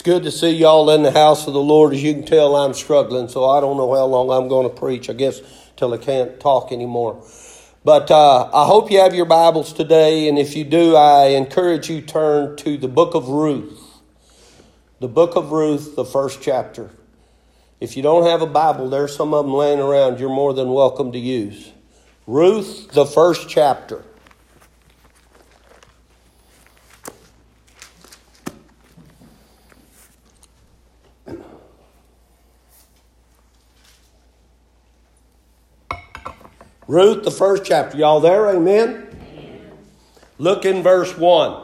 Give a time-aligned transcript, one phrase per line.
[0.00, 1.92] It's good to see y'all in the house of the Lord.
[1.92, 4.74] As you can tell, I'm struggling, so I don't know how long I'm going to
[4.74, 5.10] preach.
[5.10, 5.42] I guess
[5.76, 7.22] till I can't talk anymore.
[7.84, 11.90] But uh, I hope you have your Bibles today, and if you do, I encourage
[11.90, 13.78] you turn to the book of Ruth.
[15.00, 16.92] The book of Ruth, the first chapter.
[17.78, 20.18] If you don't have a Bible, there's some of them laying around.
[20.18, 21.72] You're more than welcome to use.
[22.26, 24.02] Ruth, the first chapter.
[36.90, 37.96] Ruth, the first chapter.
[37.96, 38.48] Y'all there?
[38.48, 39.06] Amen?
[40.38, 41.62] Look in verse 1.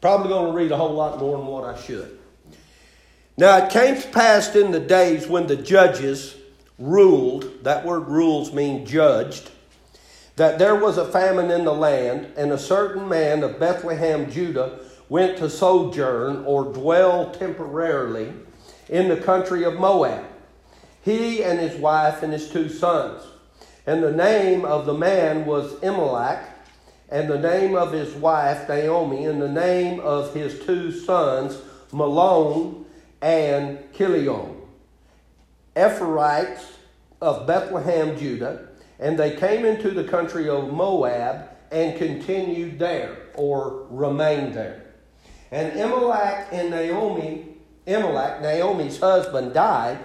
[0.00, 2.18] Probably going to read a whole lot more than what I should.
[3.36, 6.34] Now it came to pass in the days when the judges
[6.78, 9.50] ruled, that word rules mean judged,
[10.36, 14.80] that there was a famine in the land, and a certain man of Bethlehem, Judah,
[15.10, 18.32] went to sojourn or dwell temporarily
[18.88, 20.24] in the country of Moab.
[21.02, 23.20] He and his wife and his two sons.
[23.86, 26.42] And the name of the man was Elimelech,
[27.10, 31.60] and the name of his wife Naomi, and the name of his two sons
[31.92, 32.84] Mahlon
[33.20, 34.56] and Chilion,
[35.76, 36.64] Ephrathites
[37.20, 38.68] of Bethlehem, Judah,
[38.98, 44.84] and they came into the country of Moab and continued there, or remained there.
[45.50, 47.46] And Elimelech and Naomi,
[47.86, 49.98] Elimelech, Naomi's husband, died,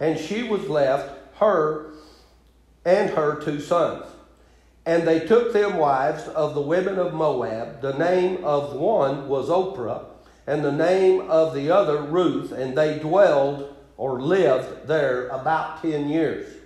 [0.00, 1.91] and she was left, her
[2.84, 4.06] and her two sons.
[4.84, 7.80] And they took them wives of the women of Moab.
[7.80, 10.04] The name of one was Orpah,
[10.46, 16.08] and the name of the other Ruth, and they dwelled or lived there about ten
[16.08, 16.56] years.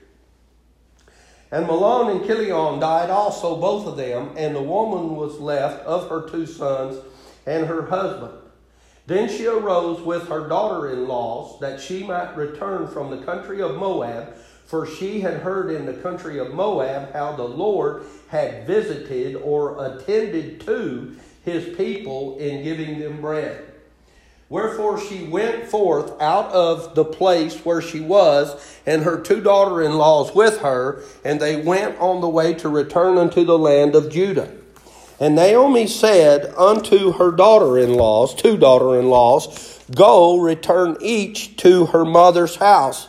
[1.52, 6.08] And Mahlon and Chilion died also, both of them, and the woman was left of
[6.08, 6.96] her two sons
[7.46, 8.32] and her husband.
[9.06, 13.62] Then she arose with her daughter in laws that she might return from the country
[13.62, 14.34] of Moab
[14.66, 19.84] for she had heard in the country of Moab how the Lord had visited or
[19.84, 23.64] attended to his people in giving them bread.
[24.48, 29.82] Wherefore she went forth out of the place where she was, and her two daughter
[29.82, 33.94] in laws with her, and they went on the way to return unto the land
[33.96, 34.52] of Judah.
[35.18, 41.56] And Naomi said unto her daughter in laws, two daughter in laws, Go, return each
[41.58, 43.08] to her mother's house.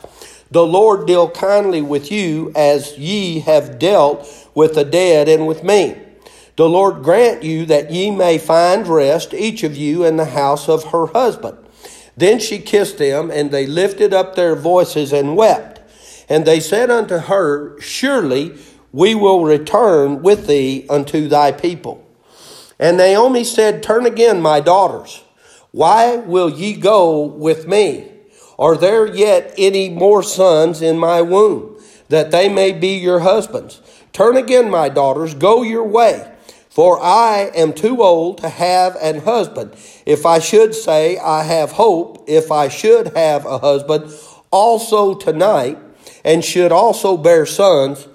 [0.50, 5.64] The Lord deal kindly with you as ye have dealt with the dead and with
[5.64, 5.98] me.
[6.56, 10.68] The Lord grant you that ye may find rest, each of you, in the house
[10.68, 11.58] of her husband.
[12.16, 15.82] Then she kissed them, and they lifted up their voices and wept.
[16.28, 18.56] And they said unto her, Surely
[18.92, 22.04] we will return with thee unto thy people.
[22.80, 25.24] And Naomi said, Turn again, my daughters.
[25.72, 28.12] Why will ye go with me?
[28.60, 31.80] Are there yet any more sons in my womb,
[32.10, 33.82] that they may be your husbands?
[34.14, 36.34] Turn again, my daughters, go your way.
[36.70, 39.74] For I am too old to have an husband.
[40.06, 44.14] If I should say, I have hope, if I should have a husband,
[44.52, 45.78] also tonight,
[46.24, 48.08] and should also bear sons,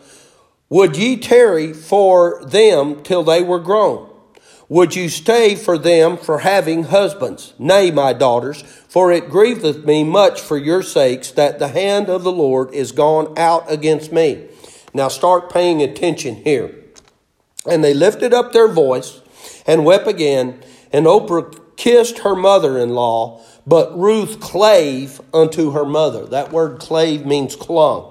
[0.69, 4.12] would ye tarry for them till they were grown?
[4.72, 7.53] Would you stay for them for having husbands?
[7.59, 12.22] Nay, my daughters, for it grieveth me much for your sakes that the hand of
[12.22, 14.49] the Lord is gone out against me.
[14.94, 16.75] Now start paying attention here.
[17.66, 19.21] And they lifted up their voice
[19.66, 25.84] and wept again, and Oprah kissed her mother in law, but Ruth clave unto her
[25.84, 26.25] mother.
[26.25, 28.11] That word clave means clung.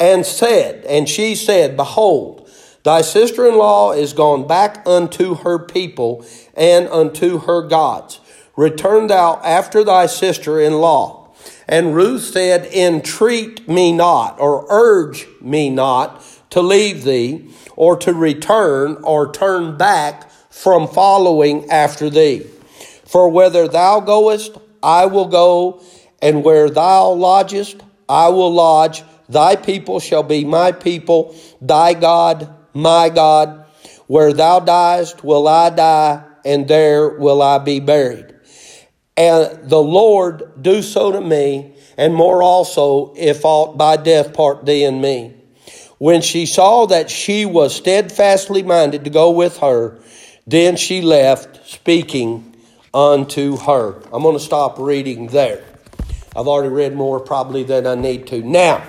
[0.00, 2.41] And said, and she said, Behold,
[2.84, 8.20] Thy sister in law is gone back unto her people and unto her gods.
[8.56, 11.30] Return thou after thy sister in law.
[11.68, 18.12] And Ruth said, Entreat me not, or urge me not to leave thee, or to
[18.12, 22.46] return, or turn back from following after thee.
[23.04, 25.80] For whether thou goest, I will go,
[26.20, 29.02] and where thou lodgest, I will lodge.
[29.28, 33.66] Thy people shall be my people, thy God my God,
[34.06, 38.34] where thou diest will I die, and there will I be buried.
[39.16, 44.64] And the Lord do so to me, and more also, if aught by death part
[44.64, 45.34] thee and me.
[45.98, 50.00] When she saw that she was steadfastly minded to go with her,
[50.46, 52.56] then she left, speaking
[52.92, 54.02] unto her.
[54.12, 55.62] I'm going to stop reading there.
[56.34, 58.42] I've already read more probably than I need to.
[58.42, 58.82] Now,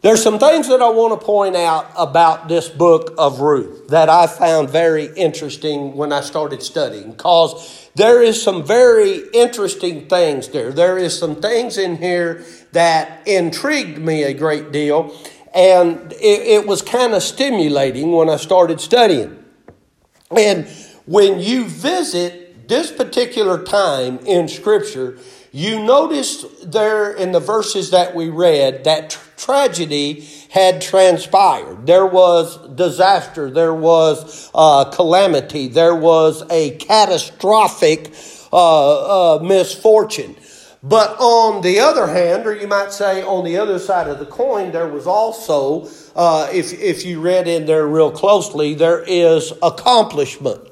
[0.00, 4.08] There's some things that I want to point out about this book of Ruth that
[4.08, 10.50] I found very interesting when I started studying because there is some very interesting things
[10.50, 10.70] there.
[10.70, 15.16] There is some things in here that intrigued me a great deal
[15.52, 19.42] and it, it was kind of stimulating when I started studying.
[20.30, 20.68] And
[21.06, 25.18] when you visit this particular time in Scripture,
[25.50, 31.86] you notice there in the verses that we read that tragedy had transpired.
[31.86, 38.12] There was disaster, there was uh, calamity, there was a catastrophic
[38.52, 40.36] uh, uh, misfortune.
[40.82, 44.26] But on the other hand, or you might say on the other side of the
[44.26, 49.52] coin, there was also, uh, if, if you read in there real closely, there is
[49.62, 50.67] accomplishment.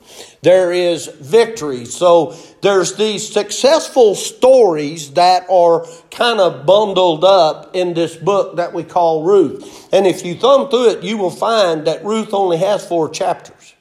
[0.47, 1.87] There is victory.
[1.87, 8.73] So there's these successful stories that are kind of bundled up in this book that
[8.73, 9.89] we call Ruth.
[9.93, 13.75] And if you thumb through it, you will find that Ruth only has four chapters.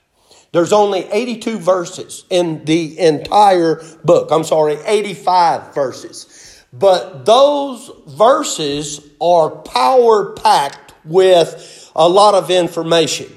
[0.54, 4.30] There's only 82 verses in the entire book.
[4.32, 6.64] I'm sorry, 85 verses.
[6.74, 13.28] But those verses are power packed with a lot of information.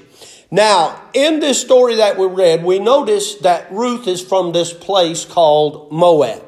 [0.51, 5.23] Now, in this story that we read, we notice that Ruth is from this place
[5.23, 6.43] called Moab.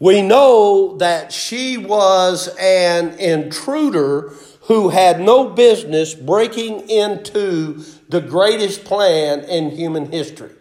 [0.00, 4.32] We know that she was an intruder
[4.62, 10.52] who had no business breaking into the greatest plan in human history.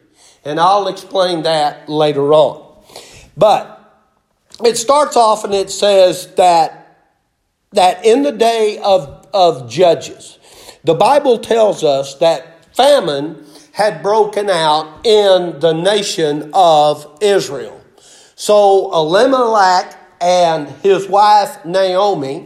[0.46, 2.82] And I'll explain that later on.
[3.36, 3.74] But
[4.64, 7.12] it starts off and it says that,
[7.74, 10.40] that in the day of, of Judges,
[10.84, 13.44] the Bible tells us that famine
[13.74, 17.82] had broken out in the nation of Israel.
[18.36, 22.46] So Elimelech and his wife Naomi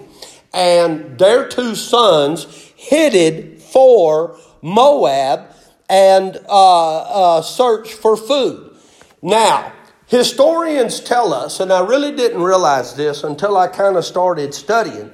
[0.53, 5.53] and their two sons headed for Moab
[5.89, 6.97] and uh,
[7.37, 8.75] uh, search for food.
[9.21, 9.73] Now,
[10.07, 15.11] historians tell us, and I really didn't realize this until I kind of started studying.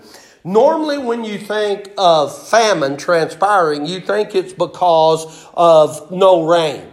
[0.48, 6.84] Normally, when you think of famine transpiring, you think it's because of no rain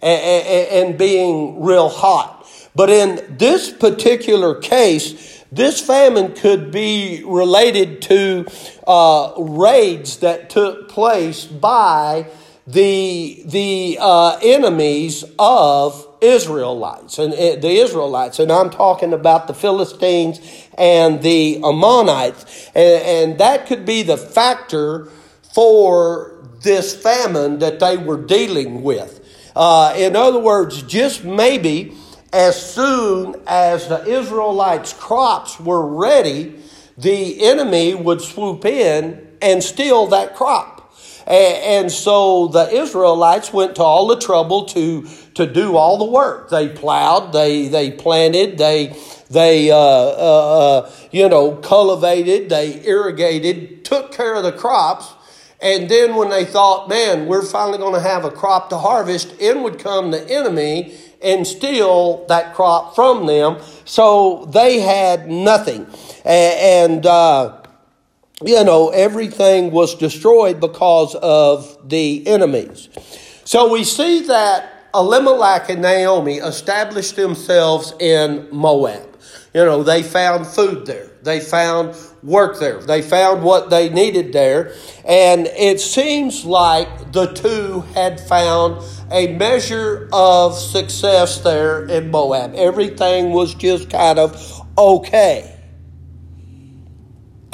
[0.00, 2.44] and, being real hot.
[2.74, 8.44] But in this particular case, this famine could be related to
[8.88, 12.26] uh, raids that took place by
[12.66, 20.40] the, the uh, enemies of Israelites and the Israelites, and I'm talking about the Philistines
[20.76, 25.08] and the Ammonites, and, and that could be the factor
[25.54, 26.32] for
[26.62, 29.22] this famine that they were dealing with.
[29.54, 31.94] Uh, in other words, just maybe
[32.32, 36.56] as soon as the Israelites' crops were ready,
[36.98, 40.75] the enemy would swoop in and steal that crop.
[41.26, 46.50] And so the Israelites went to all the trouble to, to do all the work.
[46.50, 48.96] They plowed, they, they planted, they,
[49.28, 55.14] they uh, uh, uh, you know, cultivated, they irrigated, took care of the crops.
[55.60, 59.34] And then when they thought, man, we're finally going to have a crop to harvest,
[59.40, 63.60] in would come the enemy and steal that crop from them.
[63.84, 65.88] So they had nothing.
[66.24, 67.62] And, uh,
[68.44, 72.88] you know, everything was destroyed because of the enemies.
[73.44, 79.16] So we see that Elimelech and Naomi established themselves in Moab.
[79.54, 81.10] You know, they found food there.
[81.22, 82.80] They found work there.
[82.80, 84.74] They found what they needed there.
[85.06, 92.54] And it seems like the two had found a measure of success there in Moab.
[92.54, 95.55] Everything was just kind of okay.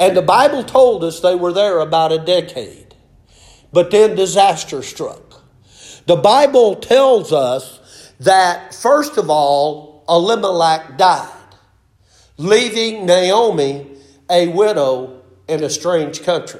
[0.03, 2.93] And the Bible told us they were there about a decade.
[3.71, 5.41] But then disaster struck.
[6.07, 11.55] The Bible tells us that, first of all, Elimelech died,
[12.35, 13.91] leaving Naomi
[14.29, 16.59] a widow in a strange country.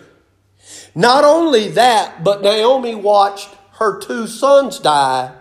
[0.95, 5.33] Not only that, but Naomi watched her two sons die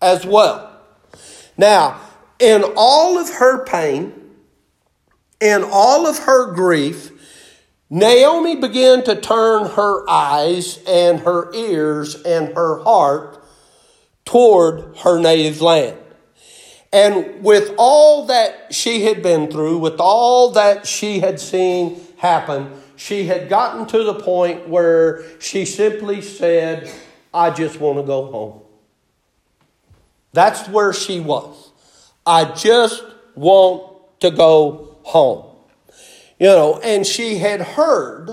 [0.00, 0.80] as well.
[1.56, 2.00] Now,
[2.38, 4.12] in all of her pain,
[5.40, 7.16] in all of her grief,
[7.90, 13.42] Naomi began to turn her eyes and her ears and her heart
[14.24, 15.98] toward her native land.
[16.92, 22.70] And with all that she had been through, with all that she had seen happen,
[22.94, 26.88] she had gotten to the point where she simply said,
[27.34, 28.62] I just want to go home.
[30.32, 31.72] That's where she was.
[32.24, 33.02] I just
[33.34, 35.49] want to go home.
[36.40, 38.30] You know, and she had heard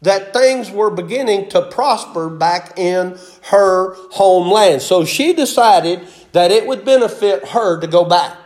[0.00, 4.80] that things were beginning to prosper back in her homeland.
[4.80, 6.00] So she decided
[6.32, 8.38] that it would benefit her to go back,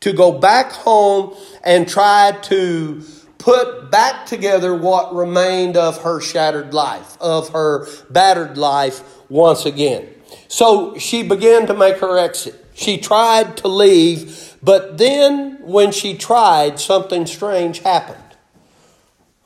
[0.00, 3.02] to go back home and try to
[3.38, 10.08] put back together what remained of her shattered life, of her battered life once again.
[10.46, 12.64] So she began to make her exit.
[12.74, 18.27] She tried to leave, but then when she tried, something strange happened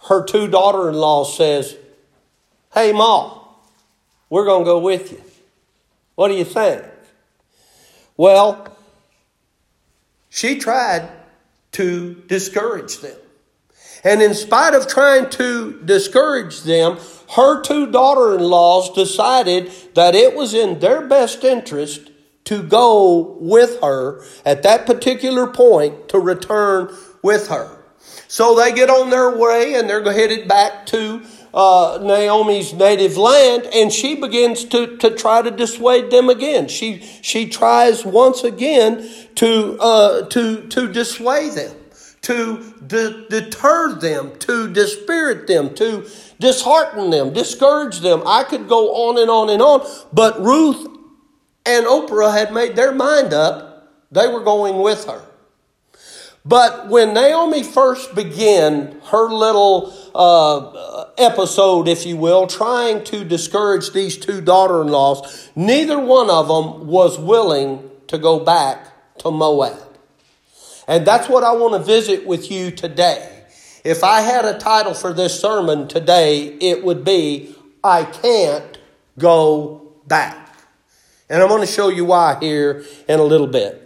[0.08, 1.76] her two daughter-in-laws says,
[2.72, 3.38] Hey, Ma,
[4.30, 5.22] we're going to go with you.
[6.14, 6.82] What do you think?
[8.16, 8.76] Well,
[10.28, 11.08] she tried
[11.72, 13.16] to discourage them.
[14.04, 16.98] And in spite of trying to discourage them,
[17.36, 22.10] her two daughter in laws decided that it was in their best interest
[22.44, 27.81] to go with her at that particular point to return with her.
[28.28, 31.22] So they get on their way and they're headed back to
[31.54, 36.68] uh, Naomi's native land, and she begins to, to try to dissuade them again.
[36.68, 39.06] She, she tries once again
[39.36, 41.76] to, uh, to, to dissuade them,
[42.22, 46.08] to de- deter them, to dispirit them, to
[46.40, 48.22] dishearten them, discourage them.
[48.26, 50.88] I could go on and on and on, but Ruth
[51.66, 53.92] and Orpah had made their mind up.
[54.10, 55.22] They were going with her.
[56.44, 63.92] But when Naomi first began her little uh, episode, if you will, trying to discourage
[63.92, 69.30] these two daughter in laws, neither one of them was willing to go back to
[69.30, 69.78] Moab.
[70.88, 73.44] And that's what I want to visit with you today.
[73.84, 78.78] If I had a title for this sermon today, it would be I Can't
[79.18, 80.56] Go Back.
[81.28, 83.81] And I'm going to show you why here in a little bit.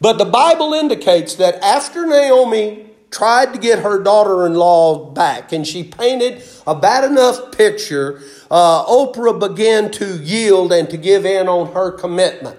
[0.00, 5.52] But the Bible indicates that after Naomi tried to get her daughter in law back
[5.52, 11.24] and she painted a bad enough picture, uh, Orpah began to yield and to give
[11.24, 12.58] in on her commitment.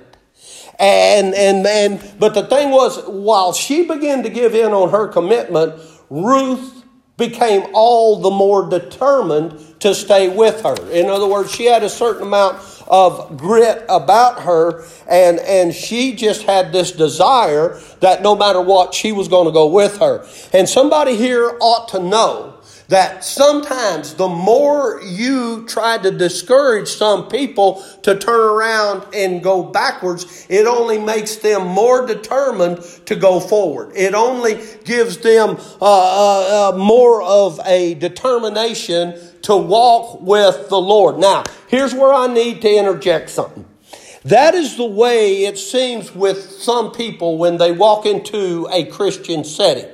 [0.80, 5.08] And, and, and, but the thing was, while she began to give in on her
[5.08, 5.80] commitment,
[6.10, 6.79] Ruth
[7.20, 10.76] became all the more determined to stay with her.
[10.90, 12.58] In other words, she had a certain amount
[12.88, 18.94] of grit about her, and, and she just had this desire that no matter what,
[18.96, 20.26] she was going to go with her.
[20.52, 22.59] And somebody here ought to know
[22.90, 29.64] that sometimes the more you try to discourage some people to turn around and go
[29.64, 33.92] backwards, it only makes them more determined to go forward.
[33.96, 40.82] It only gives them uh, uh, uh, more of a determination to walk with the
[40.82, 41.20] Lord.
[41.20, 43.66] Now, here's where I need to interject something.
[44.26, 49.44] That is the way it seems with some people when they walk into a Christian
[49.44, 49.90] setting.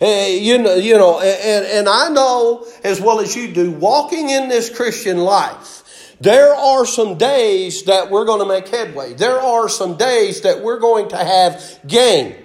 [0.00, 4.30] Uh, you know, you know, and, and I know as well as you do, walking
[4.30, 9.14] in this Christian life, there are some days that we're going to make headway.
[9.14, 12.36] There are some days that we're going to have gain.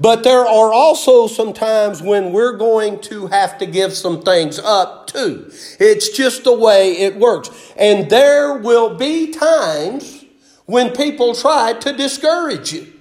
[0.00, 4.58] But there are also some times when we're going to have to give some things
[4.58, 5.50] up too.
[5.80, 7.50] It's just the way it works.
[7.76, 10.24] And there will be times
[10.66, 12.92] when people try to discourage you.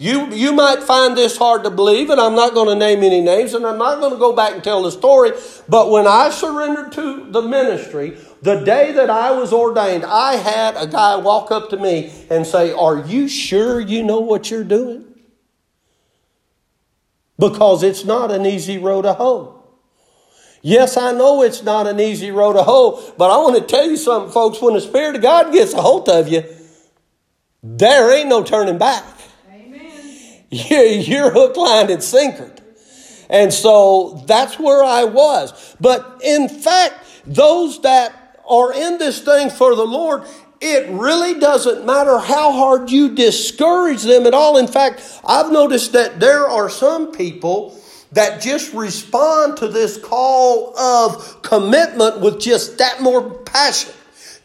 [0.00, 3.20] You, you might find this hard to believe, and I'm not going to name any
[3.20, 5.32] names, and I'm not going to go back and tell the story.
[5.68, 10.76] But when I surrendered to the ministry, the day that I was ordained, I had
[10.76, 14.62] a guy walk up to me and say, Are you sure you know what you're
[14.62, 15.08] doing?
[17.38, 19.54] because it's not an easy road to hoe.
[20.60, 23.88] Yes, I know it's not an easy road to hoe, but I want to tell
[23.88, 24.60] you something, folks.
[24.60, 26.42] When the Spirit of God gets a hold of you,
[27.62, 29.04] there ain't no turning back.
[30.50, 32.58] You're hook, line, and sinkered.
[33.30, 35.76] And so that's where I was.
[35.80, 36.94] But in fact,
[37.26, 40.22] those that are in this thing for the Lord,
[40.60, 44.56] it really doesn't matter how hard you discourage them at all.
[44.56, 47.78] In fact, I've noticed that there are some people
[48.12, 53.92] that just respond to this call of commitment with just that more passion,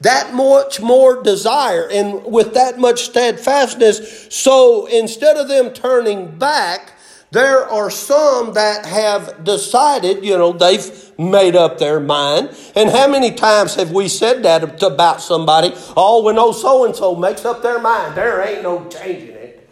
[0.03, 4.27] that much more desire, and with that much steadfastness.
[4.29, 6.93] So instead of them turning back,
[7.31, 12.55] there are some that have decided, you know, they've made up their mind.
[12.75, 15.73] And how many times have we said that about somebody?
[15.97, 19.67] Oh, when old so and so makes up their mind, there ain't no changing it.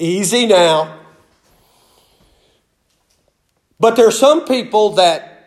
[0.00, 0.98] Easy now.
[3.78, 5.37] But there are some people that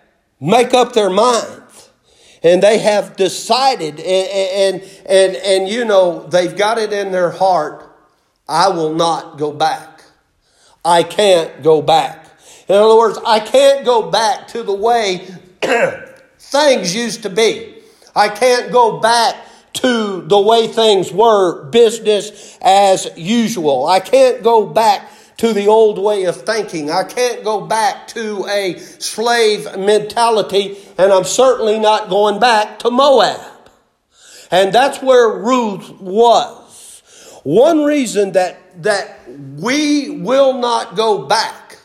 [0.42, 1.90] make up their minds
[2.44, 7.30] and they have decided and, and, and, and you know, they've got it in their
[7.30, 7.88] heart
[8.52, 10.04] I will not go back.
[10.84, 12.26] I can't go back.
[12.68, 15.26] In other words, I can't go back to the way
[16.40, 17.76] things used to be.
[18.14, 19.38] I can't go back
[19.74, 23.86] to the way things were, business as usual.
[23.86, 25.10] I can't go back
[25.42, 26.92] to the old way of thinking.
[26.92, 32.92] I can't go back to a slave mentality, and I'm certainly not going back to
[32.92, 33.42] Moab.
[34.52, 37.42] And that's where Ruth was.
[37.42, 41.80] One reason that, that we will not go back,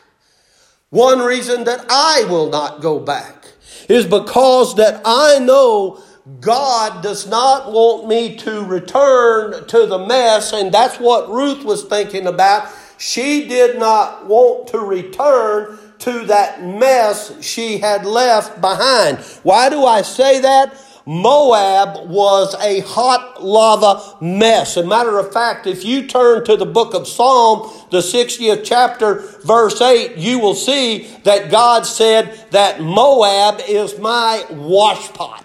[0.91, 3.53] one reason that I will not go back,
[3.89, 6.03] is because that I know
[6.41, 11.85] God does not want me to return to the mess, and that's what Ruth was
[11.85, 12.71] thinking about.
[12.99, 19.19] She did not want to return to that mess she had left behind.
[19.43, 20.83] Why do I say that?
[21.09, 24.77] Moab was a hot lava mess.
[24.77, 28.65] As a matter of fact, if you turn to the book of Psalm, the 60th
[28.65, 35.45] chapter, verse 8, you will see that God said that Moab is my washpot.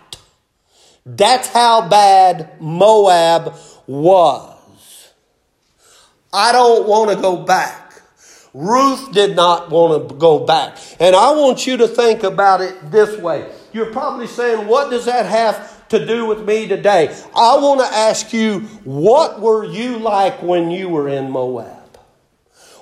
[1.06, 3.56] That's how bad Moab
[3.86, 4.51] was.
[6.34, 8.02] I don't want to go back.
[8.54, 10.78] Ruth did not want to go back.
[11.00, 13.50] And I want you to think about it this way.
[13.74, 17.16] You're probably saying, what does that have to do with me today?
[17.36, 21.82] I want to ask you, what were you like when you were in Moab?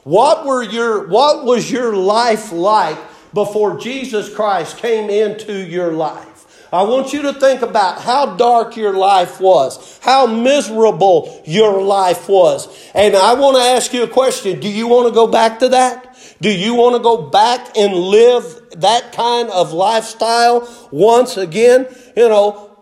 [0.04, 2.98] What were your what was your life like
[3.34, 6.29] before Jesus Christ came into your life?
[6.72, 12.30] I want you to think about how dark your life was, how miserable your life
[12.30, 12.68] was.
[12.94, 14.60] And I want to ask you a question.
[14.60, 16.16] Do you want to go back to that?
[16.42, 18.44] Do you want to go back and live
[18.78, 21.88] that kind of lifestyle once again?
[22.16, 22.78] You know,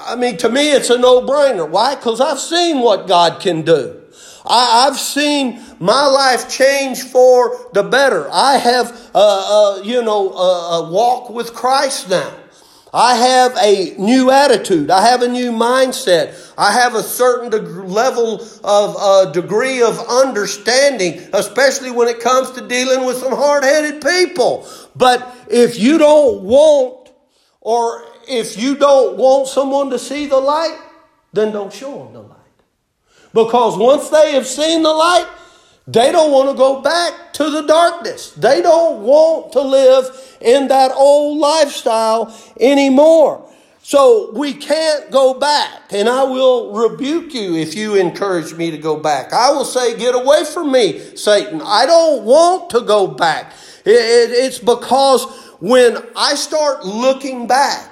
[0.00, 1.68] I mean, to me, it's a no brainer.
[1.68, 1.96] Why?
[1.96, 4.02] Because I've seen what God can do.
[4.44, 8.28] I, have seen my life change for the better.
[8.32, 12.34] I have, uh, uh, you know, a, a walk with Christ now.
[12.94, 14.90] I have a new attitude.
[14.90, 16.52] I have a new mindset.
[16.58, 22.50] I have a certain deg- level of uh, degree of understanding, especially when it comes
[22.52, 24.68] to dealing with some hard headed people.
[24.94, 27.12] But if you don't want,
[27.62, 30.78] or if you don't want someone to see the light,
[31.32, 32.38] then don't show them the light.
[33.32, 35.26] Because once they have seen the light,
[35.86, 38.30] they don't want to go back to the darkness.
[38.32, 43.48] They don't want to live in that old lifestyle anymore.
[43.84, 45.92] So we can't go back.
[45.92, 49.32] And I will rebuke you if you encourage me to go back.
[49.32, 51.60] I will say, get away from me, Satan.
[51.64, 53.52] I don't want to go back.
[53.84, 55.24] it's because
[55.58, 57.91] when I start looking back,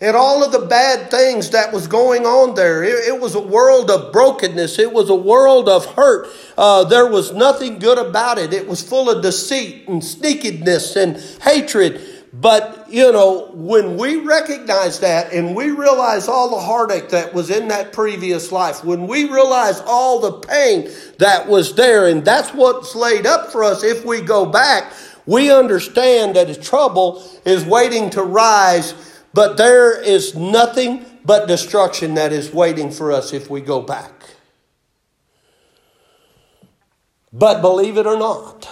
[0.00, 2.82] and all of the bad things that was going on there.
[2.82, 4.78] It, it was a world of brokenness.
[4.78, 6.28] It was a world of hurt.
[6.58, 8.52] Uh, there was nothing good about it.
[8.52, 12.00] It was full of deceit and sneakiness and hatred.
[12.32, 17.48] But, you know, when we recognize that and we realize all the heartache that was
[17.48, 22.52] in that previous life, when we realize all the pain that was there, and that's
[22.52, 24.92] what's laid up for us if we go back,
[25.26, 32.32] we understand that trouble is waiting to rise but there is nothing but destruction that
[32.32, 34.12] is waiting for us if we go back.
[37.32, 38.68] But believe it or not,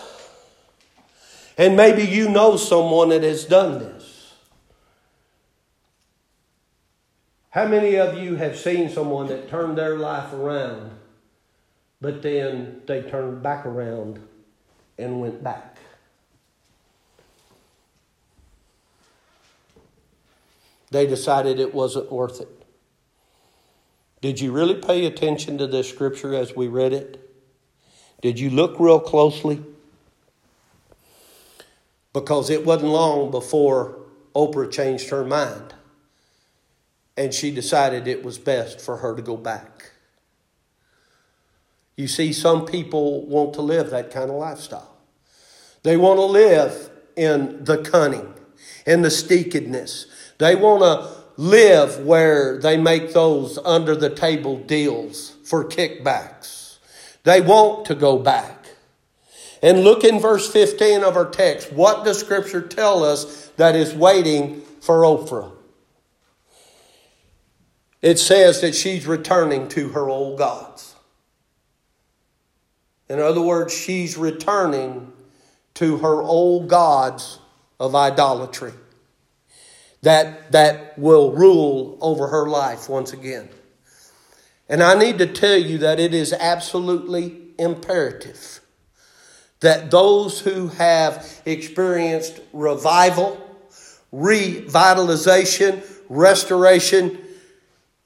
[1.58, 4.34] and maybe you know someone that has done this.
[7.50, 10.92] How many of you have seen someone that turned their life around,
[12.00, 14.20] but then they turned back around
[14.96, 15.71] and went back?
[20.92, 22.48] They decided it wasn't worth it.
[24.20, 27.18] Did you really pay attention to this scripture as we read it?
[28.20, 29.62] Did you look real closely?
[32.12, 33.98] Because it wasn't long before
[34.34, 35.74] Oprah changed her mind
[37.16, 39.90] and she decided it was best for her to go back.
[41.96, 44.96] You see, some people want to live that kind of lifestyle.
[45.82, 48.32] They want to live in the cunning,
[48.86, 50.06] in the steakedness,
[50.42, 51.08] they want to
[51.40, 56.78] live where they make those under the table deals for kickbacks.
[57.22, 58.66] They want to go back.
[59.62, 61.72] And look in verse 15 of our text.
[61.72, 65.52] What does Scripture tell us that is waiting for Oprah?
[68.00, 70.96] It says that she's returning to her old gods.
[73.08, 75.12] In other words, she's returning
[75.74, 77.38] to her old gods
[77.78, 78.72] of idolatry
[80.02, 83.48] that, that will rule over her life once again.
[84.68, 88.60] And I need to tell you that it is absolutely imperative
[89.62, 93.40] that those who have experienced revival,
[94.12, 97.16] revitalization, restoration,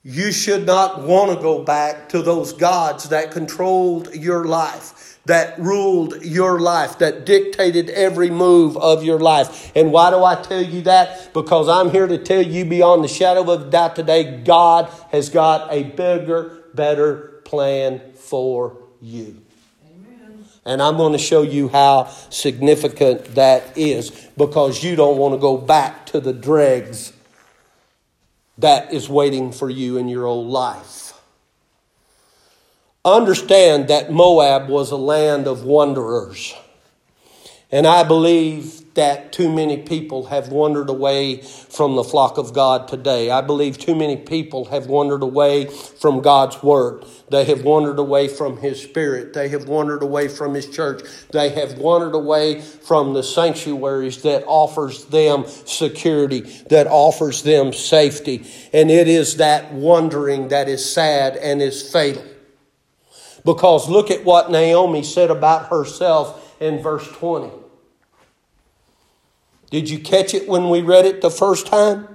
[0.02, 5.58] you should not want to go back to those gods that controlled your life, that
[5.58, 9.72] ruled your life, that dictated every move of your life.
[9.74, 11.34] And why do I tell you that?
[11.34, 15.72] Because I'm here to tell you beyond the shadow of doubt today, God has got
[15.72, 19.42] a bigger, better plan for you.
[20.64, 25.38] And I'm going to show you how significant that is because you don't want to
[25.38, 27.12] go back to the dregs
[28.58, 31.05] that is waiting for you in your old life.
[33.06, 36.56] Understand that Moab was a land of wanderers.
[37.70, 42.88] And I believe that too many people have wandered away from the flock of God
[42.88, 43.30] today.
[43.30, 47.04] I believe too many people have wandered away from God's Word.
[47.30, 49.34] They have wandered away from His Spirit.
[49.34, 51.02] They have wandered away from His church.
[51.30, 56.40] They have wandered away from the sanctuaries that offers them security,
[56.70, 58.44] that offers them safety.
[58.72, 62.24] And it is that wandering that is sad and is fatal.
[63.46, 67.50] Because look at what Naomi said about herself in verse 20.
[69.70, 72.08] Did you catch it when we read it the first time?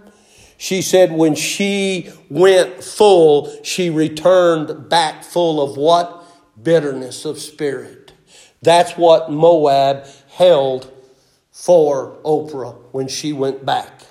[0.58, 6.24] She said when she went full, she returned back full of what?
[6.62, 8.12] Bitterness of spirit.
[8.62, 10.92] That's what Moab held
[11.50, 14.02] for Oprah when she went back.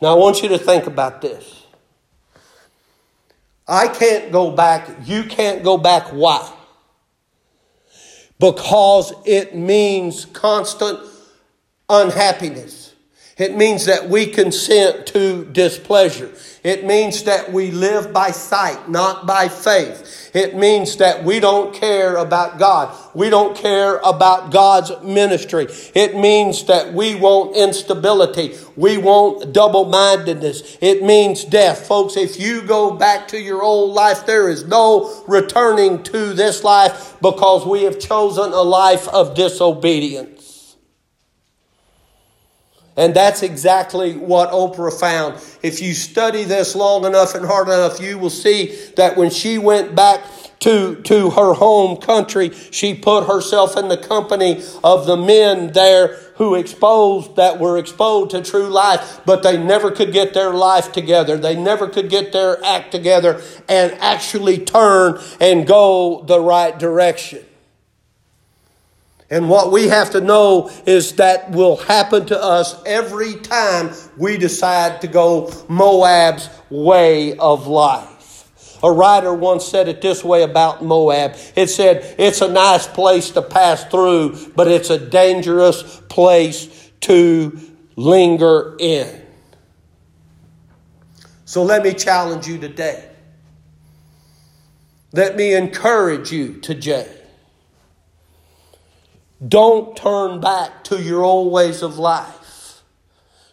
[0.00, 1.61] Now I want you to think about this.
[3.66, 4.88] I can't go back.
[5.04, 6.08] You can't go back.
[6.08, 6.52] Why?
[8.38, 10.98] Because it means constant
[11.88, 12.91] unhappiness.
[13.38, 16.30] It means that we consent to displeasure.
[16.62, 20.30] It means that we live by sight, not by faith.
[20.34, 22.96] It means that we don't care about God.
[23.14, 25.66] We don't care about God's ministry.
[25.94, 28.54] It means that we want instability.
[28.76, 30.78] We want double mindedness.
[30.80, 31.86] It means death.
[31.86, 36.62] Folks, if you go back to your old life, there is no returning to this
[36.62, 40.31] life because we have chosen a life of disobedience.
[42.96, 45.42] And that's exactly what Oprah found.
[45.62, 49.56] If you study this long enough and hard enough, you will see that when she
[49.56, 50.22] went back
[50.60, 56.18] to, to her home country, she put herself in the company of the men there
[56.36, 60.92] who exposed, that were exposed to true life, but they never could get their life
[60.92, 61.36] together.
[61.36, 67.44] They never could get their act together and actually turn and go the right direction.
[69.32, 74.36] And what we have to know is that will happen to us every time we
[74.36, 78.78] decide to go Moab's way of life.
[78.82, 81.36] A writer once said it this way about Moab.
[81.56, 87.58] It said, It's a nice place to pass through, but it's a dangerous place to
[87.96, 89.22] linger in.
[91.46, 93.08] So let me challenge you today.
[95.14, 97.21] Let me encourage you today
[99.46, 102.82] don't turn back to your old ways of life,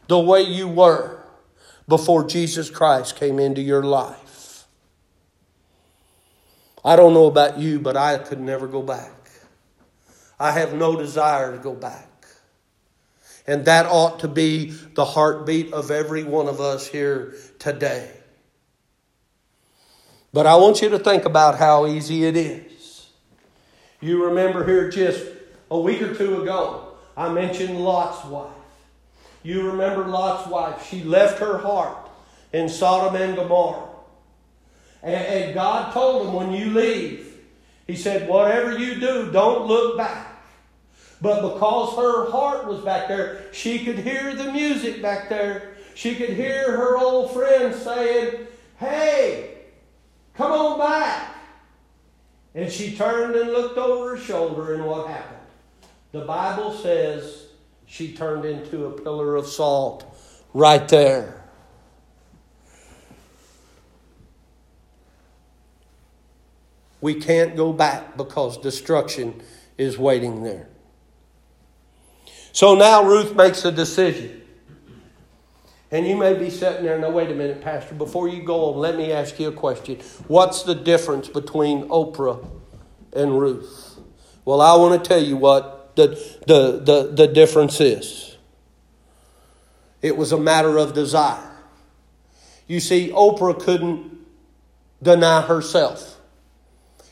[0.07, 1.23] the way you were
[1.87, 4.67] before Jesus Christ came into your life.
[6.85, 9.11] I don't know about you, but I could never go back.
[10.39, 12.07] I have no desire to go back.
[13.45, 18.11] And that ought to be the heartbeat of every one of us here today.
[20.31, 23.09] But I want you to think about how easy it is.
[23.99, 25.25] You remember here just
[25.71, 28.51] a week or two ago, I mentioned Lot's wife.
[29.43, 30.87] You remember Lot's wife.
[30.89, 32.09] She left her heart
[32.51, 33.87] in Sodom and Gomorrah.
[35.01, 37.37] And, and God told him, when you leave,
[37.87, 40.27] He said, whatever you do, don't look back.
[41.21, 45.75] But because her heart was back there, she could hear the music back there.
[45.93, 49.57] She could hear her old friends saying, Hey,
[50.33, 51.35] come on back.
[52.55, 55.38] And she turned and looked over her shoulder, and what happened?
[56.11, 57.45] The Bible says
[57.85, 60.05] she turned into a pillar of salt
[60.53, 61.43] right there.
[67.01, 69.41] We can't go back because destruction
[69.77, 70.67] is waiting there.
[72.51, 74.41] So now Ruth makes a decision.
[75.91, 78.77] And you may be sitting there, now wait a minute, Pastor, before you go on,
[78.77, 79.99] let me ask you a question.
[80.27, 82.45] What's the difference between Oprah
[83.13, 83.99] and Ruth?
[84.45, 88.37] Well, I want to tell you what the, the, the, the difference is.
[90.01, 91.51] It was a matter of desire.
[92.67, 94.17] You see, Oprah couldn't
[95.03, 96.19] deny herself.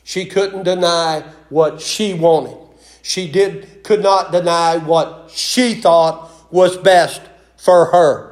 [0.04, 2.56] She couldn't deny what she wanted.
[3.02, 7.20] She did, could not deny what she thought was best
[7.56, 8.27] for her.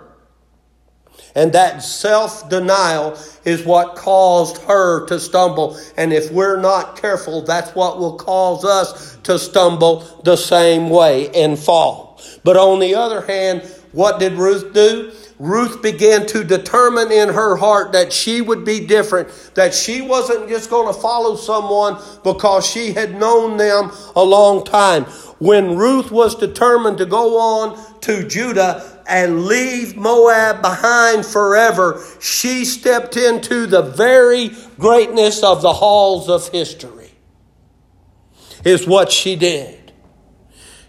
[1.36, 5.78] And that self denial is what caused her to stumble.
[5.98, 11.28] And if we're not careful, that's what will cause us to stumble the same way
[11.30, 12.18] and fall.
[12.42, 15.12] But on the other hand, what did Ruth do?
[15.38, 20.48] Ruth began to determine in her heart that she would be different, that she wasn't
[20.48, 25.04] just going to follow someone because she had known them a long time.
[25.38, 32.64] When Ruth was determined to go on to Judah and leave Moab behind forever, she
[32.64, 37.10] stepped into the very greatness of the halls of history,
[38.64, 39.85] is what she did.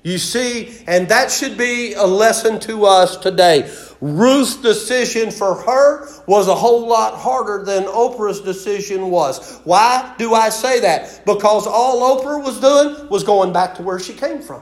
[0.08, 3.70] You see, and that should be a lesson to us today.
[4.00, 9.60] Ruth's decision for her was a whole lot harder than Oprah's decision was.
[9.66, 11.24] Why do I say that?
[11.26, 14.62] Because all Oprah was doing was going back to where she came from.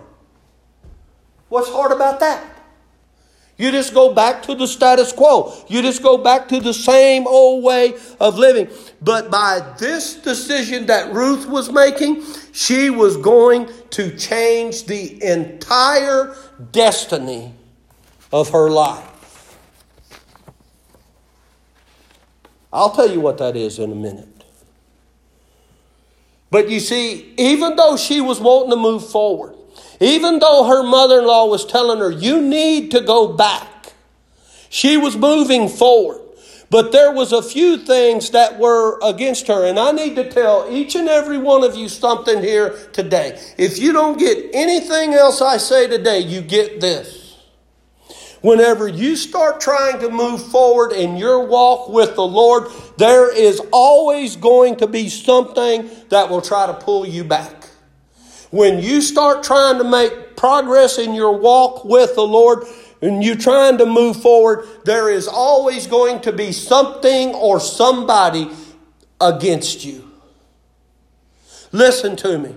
[1.49, 2.43] What's hard about that?
[3.57, 5.53] You just go back to the status quo.
[5.69, 8.67] You just go back to the same old way of living.
[9.01, 12.23] But by this decision that Ruth was making,
[12.55, 16.33] she was going to change the entire
[16.71, 17.53] destiny
[18.31, 19.57] of her life.
[22.71, 24.45] I'll tell you what that is in a minute.
[26.49, 29.55] But you see, even though she was wanting to move forward,
[29.99, 33.91] even though her mother in law was telling her, you need to go back,
[34.69, 36.24] she was moving forward.
[36.75, 39.65] But there was a few things that were against her.
[39.65, 43.39] And I need to tell each and every one of you something here today.
[43.57, 47.37] If you don't get anything else I say today, you get this.
[48.41, 53.61] Whenever you start trying to move forward in your walk with the Lord, there is
[53.71, 57.69] always going to be something that will try to pull you back.
[58.51, 62.65] When you start trying to make progress in your walk with the Lord,
[63.05, 68.49] and you're trying to move forward, there is always going to be something or somebody
[69.21, 70.09] against you.
[71.71, 72.55] Listen to me.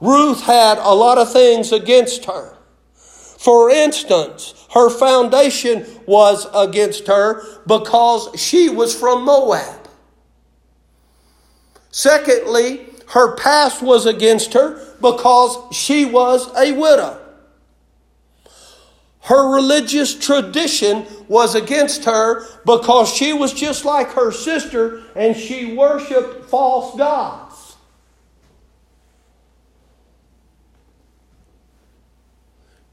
[0.00, 2.56] Ruth had a lot of things against her.
[2.94, 9.88] For instance, her foundation was against her because she was from Moab.
[11.92, 17.25] Secondly, her past was against her because she was a widow.
[19.26, 25.74] Her religious tradition was against her because she was just like her sister and she
[25.74, 27.74] worshiped false gods.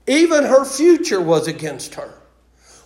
[0.07, 2.15] Even her future was against her.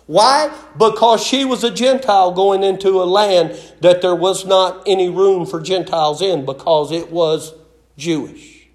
[0.04, 0.54] Why?
[0.76, 5.46] Because she was a Gentile going into a land that there was not any room
[5.46, 7.54] for Gentiles in because it was
[7.96, 8.68] Jewish.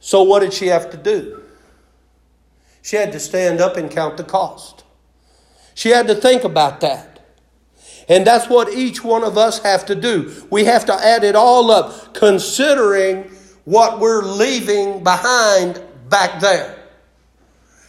[0.00, 1.39] So, what did she have to do?
[2.82, 4.84] She had to stand up and count the cost.
[5.74, 7.10] She had to think about that.
[8.08, 10.32] And that's what each one of us have to do.
[10.50, 13.30] We have to add it all up, considering
[13.64, 16.76] what we're leaving behind back there.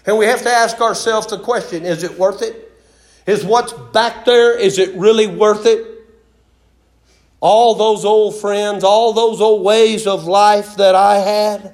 [0.05, 2.71] And we have to ask ourselves the question is it worth it?
[3.25, 5.87] Is what's back there, is it really worth it?
[7.39, 11.73] All those old friends, all those old ways of life that I had,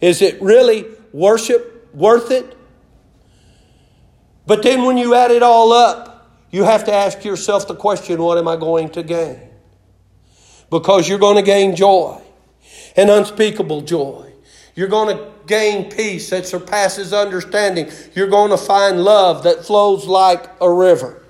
[0.00, 2.56] is it really worship worth it?
[4.46, 8.20] But then when you add it all up, you have to ask yourself the question
[8.22, 9.40] what am I going to gain?
[10.70, 12.20] Because you're going to gain joy
[12.96, 14.32] and unspeakable joy.
[14.74, 17.90] You're going to gain peace that surpasses understanding.
[18.14, 21.22] You're going to find love that flows like a river.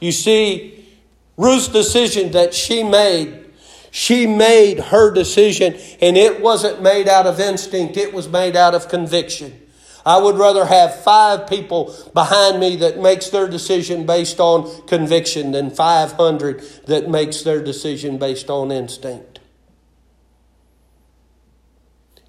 [0.00, 0.88] You see,
[1.36, 3.49] Ruth's decision that she made,
[3.90, 8.74] she made her decision, and it wasn't made out of instinct, it was made out
[8.74, 9.60] of conviction.
[10.04, 15.52] I would rather have five people behind me that makes their decision based on conviction
[15.52, 19.40] than 500 that makes their decision based on instinct.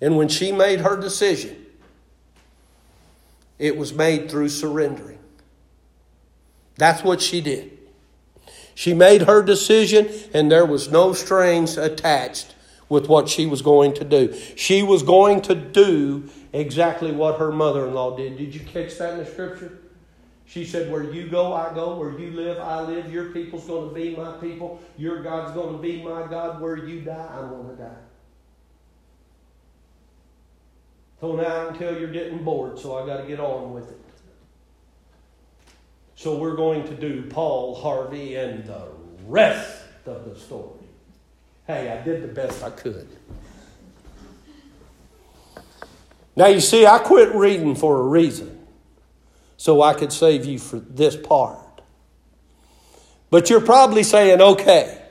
[0.02, 1.66] And when she made her decision,
[3.60, 5.20] it was made through surrendering.
[6.76, 7.78] That's what she did.
[8.76, 12.56] She made her decision, and there was no strings attached
[12.90, 14.38] with what she was going to do.
[14.56, 18.38] She was going to do exactly what her mother in law did.
[18.38, 19.80] Did you catch that in the scripture?
[20.46, 21.96] She said, Where you go, I go.
[21.96, 23.12] Where you live, I live.
[23.12, 24.82] Your people's going to be my people.
[24.98, 26.60] Your God's going to be my God.
[26.60, 27.96] Where you die, I'm going to die.
[31.22, 33.98] So now until you're getting bored, so I got to get on with it.
[36.22, 38.90] So we're going to do Paul Harvey and the
[39.26, 40.86] rest of the story.
[41.66, 43.08] Hey, I did the best I could.
[46.36, 48.68] Now, you see, I quit reading for a reason,
[49.58, 51.82] so I could save you for this part.
[53.32, 55.02] But you're probably saying, okay,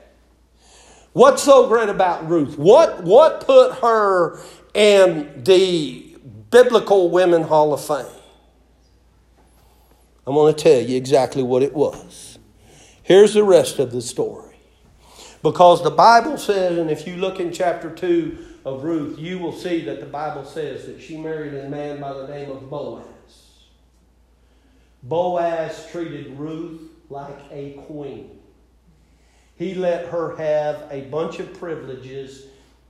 [1.11, 2.57] what's so great about Ruth?
[2.57, 4.39] What, what put her
[4.73, 6.15] in the
[6.51, 8.20] Biblical Women Hall of Fame?
[10.25, 12.37] I'm going to tell you exactly what it was.
[13.03, 14.55] Here's the rest of the story.
[15.41, 19.53] Because the Bible says, and if you look in chapter 2 of Ruth, you will
[19.53, 23.05] see that the Bible says that she married a man by the name of Boaz.
[25.01, 28.39] Boaz treated Ruth like a queen.
[29.55, 32.45] He let her have a bunch of privileges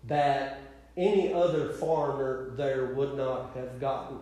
[0.08, 0.60] that
[0.98, 4.20] any other foreigner there would not have gotten.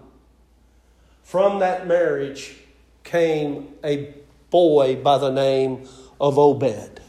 [1.24, 2.58] From that marriage
[3.04, 4.14] came a
[4.50, 5.88] boy by the name
[6.20, 7.02] of Obed.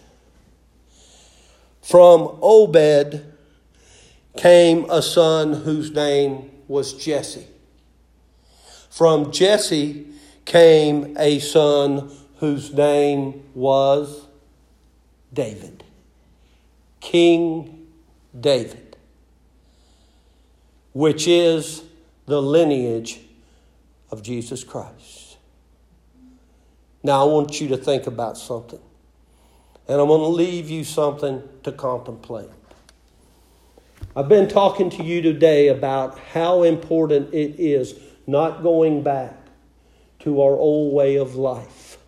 [1.82, 3.24] From Obed
[4.36, 7.46] came a son whose name was Jesse.
[8.90, 10.06] From Jesse
[10.44, 14.26] came a son whose name was
[15.32, 15.84] David.
[17.00, 17.86] King
[18.38, 18.96] David,
[20.92, 21.82] which is
[22.26, 23.20] the lineage
[24.10, 25.19] of Jesus Christ.
[27.02, 28.80] Now, I want you to think about something.
[29.88, 32.50] And I'm going to leave you something to contemplate.
[34.14, 39.36] I've been talking to you today about how important it is not going back
[40.20, 41.98] to our old way of life.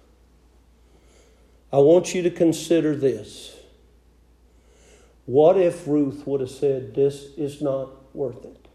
[1.72, 3.56] I want you to consider this.
[5.24, 8.68] What if Ruth would have said, This is not worth it?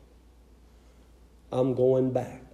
[1.51, 2.46] I'm going back.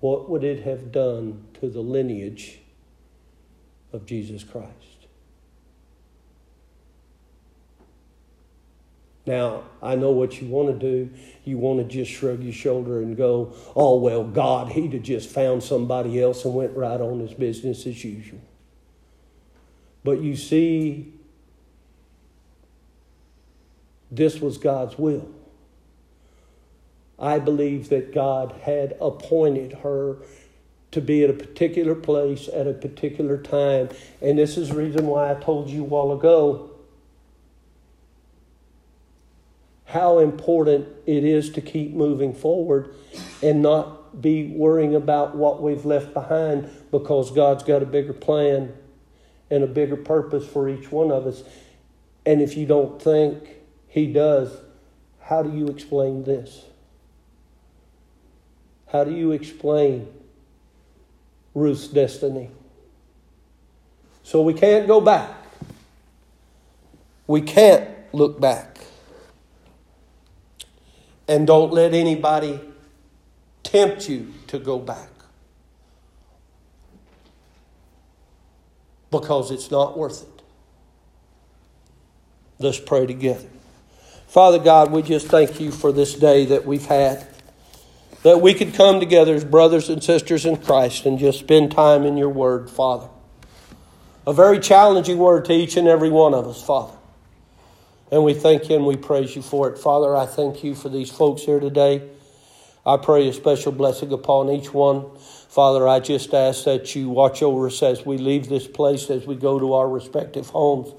[0.00, 2.60] What would it have done to the lineage
[3.96, 4.70] of Jesus Christ.
[9.26, 11.10] Now, I know what you want to do.
[11.44, 15.28] You want to just shrug your shoulder and go, oh, well, God, he'd have just
[15.28, 18.40] found somebody else and went right on his business as usual.
[20.04, 21.12] But you see,
[24.12, 25.28] this was God's will.
[27.18, 30.18] I believe that God had appointed her
[30.92, 33.88] to be at a particular place at a particular time.
[34.20, 36.70] And this is the reason why I told you a while ago
[39.86, 42.94] how important it is to keep moving forward
[43.42, 48.74] and not be worrying about what we've left behind because God's got a bigger plan
[49.50, 51.44] and a bigger purpose for each one of us.
[52.24, 53.48] And if you don't think
[53.86, 54.56] He does,
[55.20, 56.64] how do you explain this?
[58.86, 60.08] How do you explain
[61.56, 62.50] Ruth's destiny.
[64.22, 65.34] So we can't go back.
[67.26, 68.78] We can't look back.
[71.26, 72.60] And don't let anybody
[73.62, 75.08] tempt you to go back.
[79.10, 80.42] Because it's not worth it.
[82.58, 83.48] Let's pray together.
[84.28, 87.26] Father God, we just thank you for this day that we've had
[88.26, 92.02] that we could come together as brothers and sisters in Christ and just spend time
[92.02, 93.08] in your word, Father.
[94.26, 96.98] A very challenging word to each and every one of us, Father.
[98.10, 99.78] And we thank you and we praise you for it.
[99.78, 102.02] Father, I thank you for these folks here today.
[102.84, 105.06] I pray a special blessing upon each one.
[105.48, 109.24] Father, I just ask that you watch over us as we leave this place, as
[109.24, 110.90] we go to our respective homes.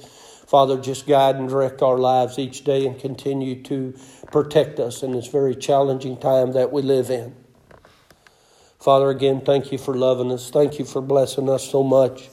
[0.48, 3.94] Father, just guide and direct our lives each day and continue to
[4.32, 7.36] protect us in this very challenging time that we live in.
[8.80, 10.50] Father, again, thank you for loving us.
[10.50, 12.30] Thank you for blessing us so much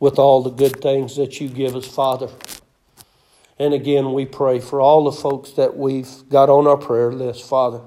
[0.00, 2.30] with all the good things that you give us, Father.
[3.60, 7.48] And again, we pray for all the folks that we've got on our prayer list,
[7.48, 7.80] Father.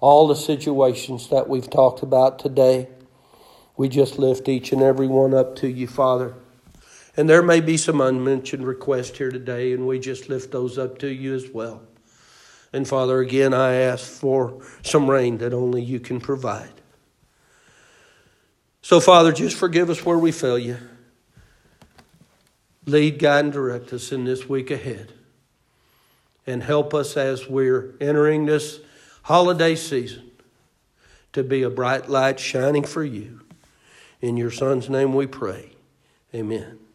[0.00, 2.88] All the situations that we've talked about today,
[3.76, 6.34] we just lift each and every one up to you, Father.
[7.16, 10.98] And there may be some unmentioned requests here today, and we just lift those up
[10.98, 11.82] to you as well.
[12.72, 16.72] And Father, again, I ask for some rain that only you can provide.
[18.82, 20.76] So, Father, just forgive us where we fail you.
[22.84, 25.12] Lead, guide, and direct us in this week ahead.
[26.46, 28.78] And help us as we're entering this
[29.22, 30.30] holiday season
[31.32, 33.40] to be a bright light shining for you.
[34.20, 35.72] In your Son's name we pray.
[36.32, 36.85] Amen.